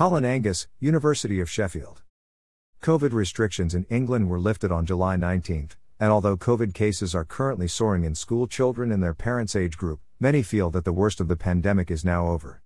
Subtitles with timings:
[0.00, 2.00] Colin Angus, University of Sheffield.
[2.80, 7.68] COVID restrictions in England were lifted on July 19, and although COVID cases are currently
[7.68, 11.28] soaring in school children and their parents' age group, many feel that the worst of
[11.28, 12.62] the pandemic is now over.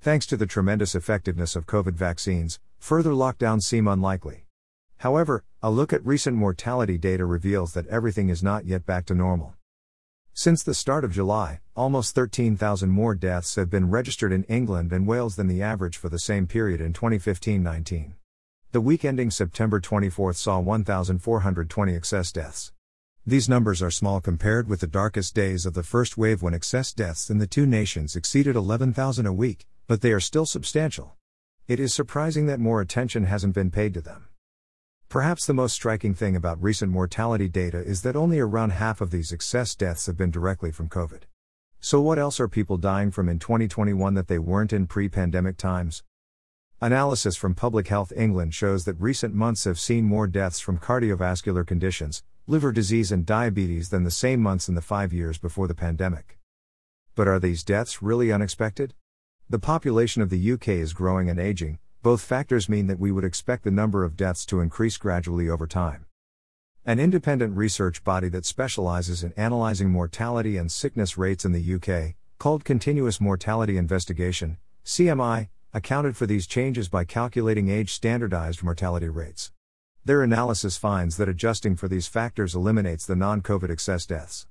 [0.00, 4.46] Thanks to the tremendous effectiveness of COVID vaccines, further lockdowns seem unlikely.
[4.98, 9.14] However, a look at recent mortality data reveals that everything is not yet back to
[9.16, 9.55] normal.
[10.38, 15.06] Since the start of July, almost 13,000 more deaths have been registered in England and
[15.06, 18.16] Wales than the average for the same period in 2015 19.
[18.72, 22.70] The week ending September 24 saw 1,420 excess deaths.
[23.26, 26.92] These numbers are small compared with the darkest days of the first wave when excess
[26.92, 31.16] deaths in the two nations exceeded 11,000 a week, but they are still substantial.
[31.66, 34.28] It is surprising that more attention hasn't been paid to them.
[35.16, 39.10] Perhaps the most striking thing about recent mortality data is that only around half of
[39.10, 41.22] these excess deaths have been directly from COVID.
[41.80, 45.56] So, what else are people dying from in 2021 that they weren't in pre pandemic
[45.56, 46.02] times?
[46.82, 51.66] Analysis from Public Health England shows that recent months have seen more deaths from cardiovascular
[51.66, 55.74] conditions, liver disease, and diabetes than the same months in the five years before the
[55.74, 56.38] pandemic.
[57.14, 58.92] But are these deaths really unexpected?
[59.48, 63.24] The population of the UK is growing and aging, both factors mean that we would
[63.24, 66.06] expect the number of deaths to increase gradually over time.
[66.84, 72.14] An independent research body that specializes in analyzing mortality and sickness rates in the UK,
[72.38, 79.50] called Continuous Mortality Investigation, CMI, accounted for these changes by calculating age standardized mortality rates.
[80.04, 84.46] Their analysis finds that adjusting for these factors eliminates the non COVID excess deaths.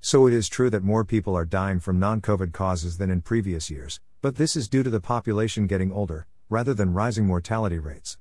[0.00, 3.20] So it is true that more people are dying from non COVID causes than in
[3.20, 7.78] previous years, but this is due to the population getting older, rather than rising mortality
[7.78, 8.18] rates.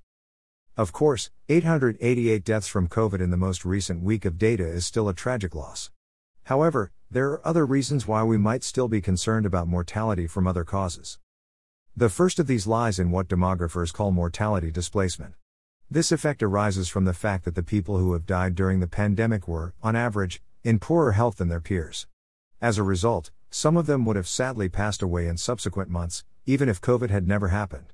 [0.77, 5.07] Of course, 888 deaths from COVID in the most recent week of data is still
[5.07, 5.89] a tragic loss.
[6.43, 10.63] However, there are other reasons why we might still be concerned about mortality from other
[10.63, 11.17] causes.
[11.95, 15.35] The first of these lies in what demographers call mortality displacement.
[15.89, 19.47] This effect arises from the fact that the people who have died during the pandemic
[19.47, 22.07] were, on average, in poorer health than their peers.
[22.59, 26.67] As a result, some of them would have sadly passed away in subsequent months, even
[26.67, 27.94] if COVID had never happened.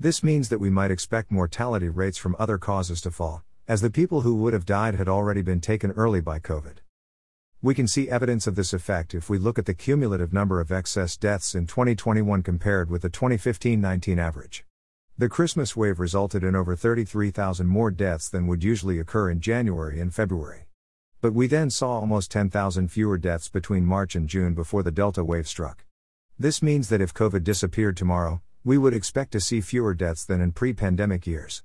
[0.00, 3.90] This means that we might expect mortality rates from other causes to fall, as the
[3.90, 6.76] people who would have died had already been taken early by COVID.
[7.62, 10.70] We can see evidence of this effect if we look at the cumulative number of
[10.70, 14.64] excess deaths in 2021 compared with the 2015 19 average.
[15.18, 19.98] The Christmas wave resulted in over 33,000 more deaths than would usually occur in January
[19.98, 20.68] and February.
[21.20, 25.24] But we then saw almost 10,000 fewer deaths between March and June before the Delta
[25.24, 25.84] wave struck.
[26.38, 30.42] This means that if COVID disappeared tomorrow, we would expect to see fewer deaths than
[30.42, 31.62] in pre pandemic years.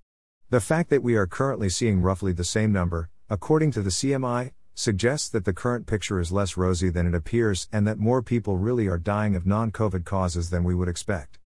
[0.50, 4.54] The fact that we are currently seeing roughly the same number, according to the CMI,
[4.74, 8.56] suggests that the current picture is less rosy than it appears and that more people
[8.56, 11.40] really are dying of non COVID causes than we would expect.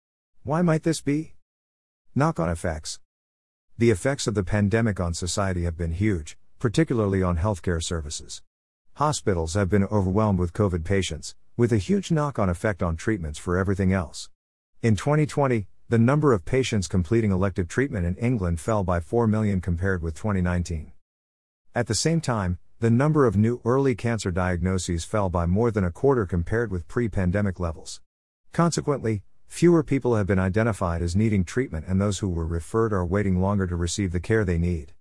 [0.42, 1.34] Why might this be?
[2.16, 2.98] Knock on effects.
[3.78, 8.42] The effects of the pandemic on society have been huge, particularly on healthcare services.
[8.94, 13.38] Hospitals have been overwhelmed with COVID patients, with a huge knock on effect on treatments
[13.38, 14.30] for everything else.
[14.84, 19.62] In 2020, the number of patients completing elective treatment in England fell by 4 million
[19.62, 20.92] compared with 2019.
[21.74, 25.84] At the same time, the number of new early cancer diagnoses fell by more than
[25.84, 28.02] a quarter compared with pre pandemic levels.
[28.52, 33.06] Consequently, fewer people have been identified as needing treatment, and those who were referred are
[33.06, 34.92] waiting longer to receive the care they need.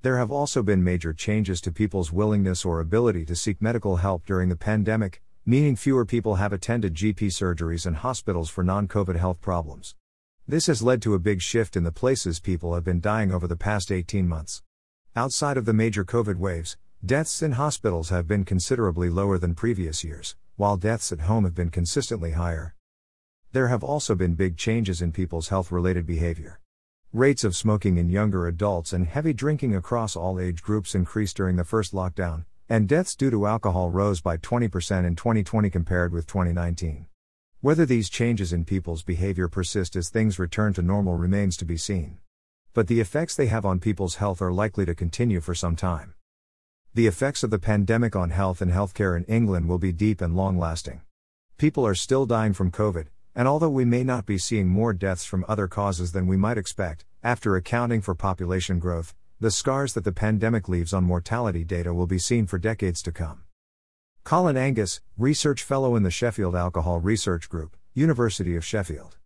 [0.00, 4.24] There have also been major changes to people's willingness or ability to seek medical help
[4.24, 9.16] during the pandemic, meaning fewer people have attended GP surgeries and hospitals for non COVID
[9.16, 9.96] health problems.
[10.46, 13.48] This has led to a big shift in the places people have been dying over
[13.48, 14.62] the past 18 months.
[15.16, 20.04] Outside of the major COVID waves, deaths in hospitals have been considerably lower than previous
[20.04, 22.76] years, while deaths at home have been consistently higher.
[23.50, 26.60] There have also been big changes in people's health related behavior.
[27.12, 31.56] Rates of smoking in younger adults and heavy drinking across all age groups increased during
[31.56, 36.26] the first lockdown, and deaths due to alcohol rose by 20% in 2020 compared with
[36.26, 37.04] 2019.
[37.60, 41.76] Whether these changes in people's behavior persist as things return to normal remains to be
[41.76, 42.16] seen.
[42.72, 46.14] But the effects they have on people's health are likely to continue for some time.
[46.94, 50.34] The effects of the pandemic on health and healthcare in England will be deep and
[50.34, 51.02] long lasting.
[51.58, 55.26] People are still dying from COVID, and although we may not be seeing more deaths
[55.26, 60.04] from other causes than we might expect, after accounting for population growth, the scars that
[60.04, 63.42] the pandemic leaves on mortality data will be seen for decades to come.
[64.22, 69.16] Colin Angus, Research Fellow in the Sheffield Alcohol Research Group, University of Sheffield.